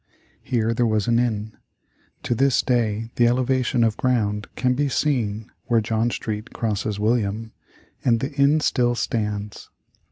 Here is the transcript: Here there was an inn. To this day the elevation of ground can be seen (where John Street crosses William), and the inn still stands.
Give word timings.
Here 0.41 0.73
there 0.73 0.87
was 0.87 1.07
an 1.07 1.19
inn. 1.19 1.57
To 2.23 2.33
this 2.33 2.63
day 2.63 3.11
the 3.17 3.27
elevation 3.27 3.83
of 3.83 3.97
ground 3.97 4.47
can 4.55 4.73
be 4.73 4.89
seen 4.89 5.51
(where 5.65 5.79
John 5.79 6.09
Street 6.09 6.51
crosses 6.53 6.99
William), 6.99 7.51
and 8.03 8.19
the 8.19 8.31
inn 8.33 8.61
still 8.61 8.95
stands. 8.95 9.69